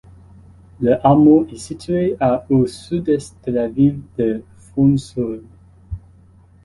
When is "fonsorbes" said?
4.57-5.43